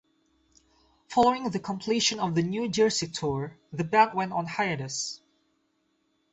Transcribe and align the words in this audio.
Following 1.09 1.51
the 1.51 1.59
completion 1.59 2.19
of 2.19 2.33
the 2.33 2.41
New 2.41 2.67
Jersey 2.69 3.05
tour, 3.05 3.59
the 3.71 3.83
band 3.83 4.15
went 4.15 4.33
on 4.33 4.47
hiatus. 4.47 5.21